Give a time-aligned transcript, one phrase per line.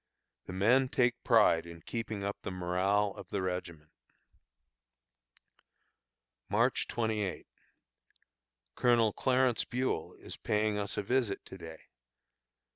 [0.47, 3.91] The men take pride in keeping up the morale of the regiment.
[6.49, 7.45] March 28.
[8.73, 11.81] Colonel Clarence Buel is paying us a visit to day.